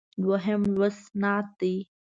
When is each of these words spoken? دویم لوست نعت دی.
دویم 0.23 0.61
لوست 0.75 1.05
نعت 1.21 1.47
دی. 1.59 1.75